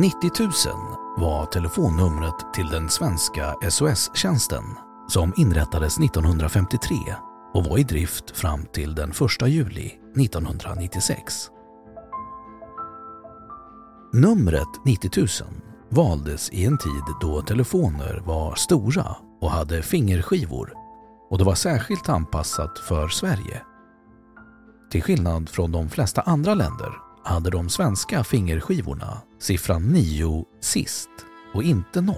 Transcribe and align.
90 0.00 0.30
000 0.40 0.50
var 1.16 1.46
telefonnumret 1.46 2.54
till 2.54 2.66
den 2.66 2.90
svenska 2.90 3.54
SOS-tjänsten 3.70 4.64
som 5.08 5.32
inrättades 5.36 5.98
1953 5.98 6.96
och 7.54 7.64
var 7.64 7.78
i 7.78 7.82
drift 7.82 8.36
fram 8.36 8.64
till 8.72 8.94
den 8.94 9.10
1 9.10 9.48
juli 9.48 9.86
1996. 10.16 11.50
Numret 14.12 14.84
90 14.84 15.10
000 15.16 15.28
valdes 15.88 16.50
i 16.50 16.64
en 16.64 16.78
tid 16.78 17.04
då 17.20 17.42
telefoner 17.42 18.22
var 18.24 18.54
stora 18.54 19.16
och 19.40 19.50
hade 19.50 19.82
fingerskivor 19.82 20.72
och 21.30 21.38
det 21.38 21.44
var 21.44 21.54
särskilt 21.54 22.08
anpassat 22.08 22.78
för 22.78 23.08
Sverige. 23.08 23.62
Till 24.90 25.02
skillnad 25.02 25.48
från 25.48 25.72
de 25.72 25.88
flesta 25.88 26.20
andra 26.20 26.54
länder 26.54 27.09
hade 27.24 27.50
de 27.50 27.68
svenska 27.68 28.24
fingerskivorna 28.24 29.22
siffran 29.38 29.82
9 29.82 30.44
sist 30.60 31.10
och 31.54 31.62
inte 31.62 32.00
0. 32.00 32.16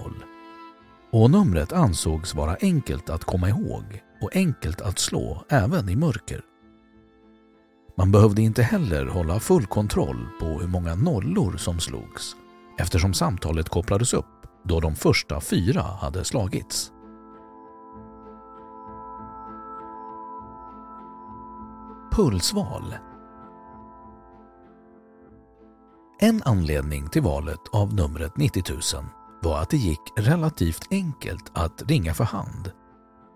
Och 1.11 1.31
numret 1.31 1.71
ansågs 1.71 2.35
vara 2.35 2.57
enkelt 2.61 3.09
att 3.09 3.23
komma 3.23 3.49
ihåg 3.49 4.01
och 4.21 4.35
enkelt 4.35 4.81
att 4.81 4.99
slå 4.99 5.45
även 5.49 5.89
i 5.89 5.95
mörker. 5.95 6.41
Man 7.97 8.11
behövde 8.11 8.41
inte 8.41 8.63
heller 8.63 9.05
hålla 9.05 9.39
full 9.39 9.65
kontroll 9.65 10.27
på 10.39 10.45
hur 10.45 10.67
många 10.67 10.95
nollor 10.95 11.57
som 11.57 11.79
slogs 11.79 12.35
eftersom 12.77 13.13
samtalet 13.13 13.69
kopplades 13.69 14.13
upp 14.13 14.25
då 14.63 14.79
de 14.79 14.95
första 14.95 15.41
fyra 15.41 15.81
hade 15.81 16.23
slagits. 16.23 16.91
Pulsval 22.11 22.95
En 26.23 26.41
anledning 26.45 27.09
till 27.09 27.21
valet 27.21 27.59
av 27.71 27.93
numret 27.93 28.37
90 28.37 28.63
000 28.69 28.81
var 29.41 29.61
att 29.61 29.69
det 29.69 29.77
gick 29.77 29.99
relativt 30.17 30.87
enkelt 30.91 31.51
att 31.53 31.89
ringa 31.89 32.13
för 32.13 32.23
hand 32.23 32.71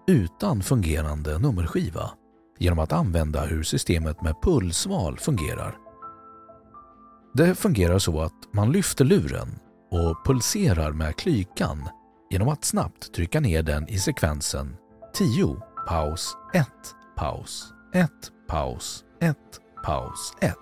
utan 0.08 0.62
fungerande 0.62 1.40
nummerskiva 1.40 2.12
genom 2.60 2.80
att 2.80 2.94
använda 2.94 3.46
hur 3.46 3.64
systemet 3.64 4.22
med 4.22 4.36
pulsval 4.42 5.20
fungerar. 5.20 5.78
Det 7.34 7.56
fungerar 7.56 8.00
så 8.00 8.22
att 8.22 8.54
man 8.54 8.72
lyfter 8.72 9.06
luren 9.06 9.60
och 9.92 10.26
pulserar 10.26 10.92
med 10.92 11.16
klykan 11.16 11.90
genom 12.30 12.50
att 12.50 12.66
snabbt 12.66 13.14
trycka 13.14 13.40
ner 13.40 13.64
den 13.64 13.88
i 13.88 14.00
sekvensen 14.00 14.76
10 15.14 15.56
paus 15.88 16.38
1 16.54 16.68
paus 17.18 17.74
1 17.94 18.10
paus 18.48 19.04
1 19.20 19.38
paus 19.84 20.34
1. 20.42 20.56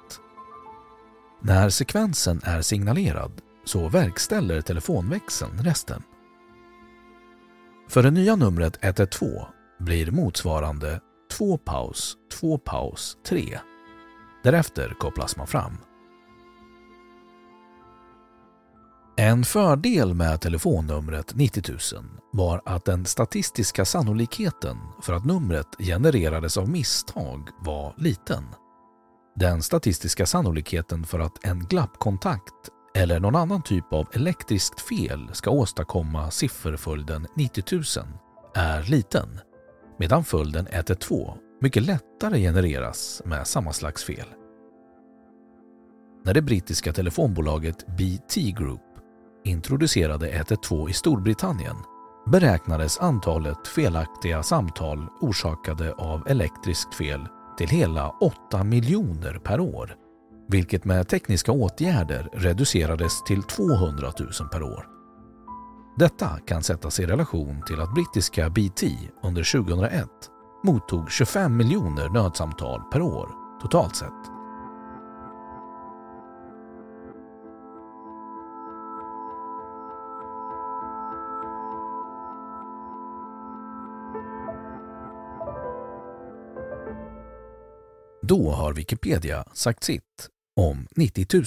När 1.42 1.70
sekvensen 1.70 2.42
är 2.44 2.62
signalerad 2.62 3.42
så 3.64 3.90
verkställer 3.90 4.62
telefonväxeln 4.62 5.64
resten. 5.64 6.04
För 7.90 8.04
det 8.04 8.12
nya 8.12 8.36
numret 8.36 8.78
112 8.82 9.30
blir 9.80 10.12
motsvarande 10.12 11.02
2 11.32 11.58
paus 11.58 12.18
2 12.40 12.58
paus 12.58 13.18
3. 13.28 13.60
Därefter 14.44 14.90
kopplas 15.00 15.38
man 15.38 15.48
fram. 15.48 15.78
En 19.18 19.44
fördel 19.44 20.14
med 20.14 20.42
telefonnumret 20.42 21.36
90 21.36 21.64
000 21.94 22.04
var 22.34 22.62
att 22.66 22.86
den 22.86 23.06
statistiska 23.06 23.86
sannolikheten 23.86 24.78
för 25.02 25.14
att 25.14 25.26
numret 25.26 25.68
genererades 25.80 26.58
av 26.58 26.70
misstag 26.70 27.50
var 27.60 27.94
liten. 27.98 28.44
Den 29.40 29.62
statistiska 29.62 30.26
sannolikheten 30.26 31.04
för 31.04 31.20
att 31.20 31.46
en 31.46 31.60
glappkontakt 31.60 32.54
eller 32.96 33.20
någon 33.20 33.36
annan 33.36 33.62
typ 33.62 33.94
av 33.94 34.08
elektriskt 34.14 34.82
fel 34.82 35.30
ska 35.34 35.50
åstadkomma 35.50 36.32
sifferföljden 36.32 37.28
90 37.36 37.64
000 37.72 37.84
är 38.56 38.84
liten, 38.84 39.40
medan 40.00 40.24
följden 40.24 40.68
112 40.72 41.38
mycket 41.62 41.84
lättare 41.84 42.40
genereras 42.40 43.22
med 43.26 43.48
samma 43.48 43.74
slags 43.74 44.04
fel. 44.04 44.28
När 46.26 46.34
det 46.34 46.42
brittiska 46.42 46.94
telefonbolaget 46.94 47.88
BT 47.88 48.52
Group 48.52 48.82
introducerade 49.44 50.30
112 50.30 50.90
i 50.90 50.94
Storbritannien 50.94 51.76
beräknades 52.28 53.00
antalet 53.00 53.68
felaktiga 53.68 54.44
samtal 54.44 55.08
orsakade 55.22 55.94
av 55.94 56.28
elektriskt 56.28 56.96
fel 56.96 57.28
till 57.58 57.70
hela 57.70 58.10
8 58.10 58.64
miljoner 58.64 59.40
per 59.44 59.60
år, 59.60 59.96
vilket 60.48 60.86
med 60.86 61.08
tekniska 61.08 61.52
åtgärder 61.52 62.30
reducerades 62.34 63.24
till 63.24 63.44
200 63.44 64.12
000 64.20 64.50
per 64.52 64.64
år. 64.64 64.88
Detta 65.98 66.40
kan 66.48 66.64
sättas 66.64 67.00
i 67.00 67.06
relation 67.06 67.64
till 67.68 67.82
att 67.82 67.94
brittiska 67.94 68.50
BT 68.50 68.88
under 69.24 69.64
2001 69.64 70.10
mottog 70.64 71.12
25 71.12 71.58
miljoner 71.58 72.10
nödsamtal 72.10 72.82
per 72.92 73.02
år 73.02 73.30
totalt 73.62 73.96
sett. 73.96 74.35
Då 88.28 88.52
har 88.52 88.74
Wikipedia 88.74 89.44
sagt 89.54 89.84
sitt 89.84 90.30
om 90.58 90.88
90 90.96 91.26
000. 91.34 91.46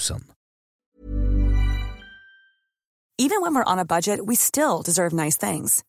Even 3.17 3.41
when 3.41 3.53
we're 3.53 3.71
on 3.73 3.79
a 3.79 3.85
budget 3.85 4.19
we 4.27 4.35
still 4.35 4.81
deserve 4.85 5.13
nice 5.13 5.51
things. 5.51 5.83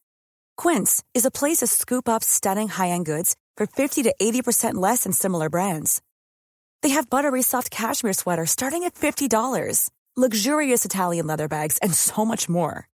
Quince 0.62 1.02
is 1.14 1.26
a 1.26 1.30
place 1.30 1.58
to 1.58 1.66
scoop 1.66 2.08
up 2.08 2.24
stunning 2.24 2.68
high-end 2.68 3.06
goods 3.06 3.34
for 3.56 3.66
50 3.66 4.02
to 4.02 4.14
80% 4.20 4.74
less 4.74 5.04
than 5.04 5.12
similar 5.12 5.48
brands. 5.48 6.02
They 6.82 6.94
have 6.94 7.10
buttery 7.10 7.42
soft 7.42 7.70
cashmere 7.70 8.14
sweaters 8.14 8.50
starting 8.50 8.84
at 8.84 8.94
$50, 8.94 9.90
luxurious 10.16 10.84
Italian 10.84 11.26
leather 11.26 11.48
bags, 11.48 11.78
and 11.82 11.94
so 11.94 12.24
much 12.24 12.48
more. 12.48 12.88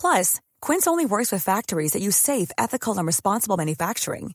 Plus, 0.00 0.40
Quince 0.62 0.86
only 0.86 1.04
works 1.06 1.32
with 1.32 1.44
factories 1.44 1.92
that 1.92 2.02
use 2.02 2.16
safe, 2.16 2.50
ethical, 2.56 2.96
and 2.96 3.06
responsible 3.06 3.56
manufacturing. 3.56 4.34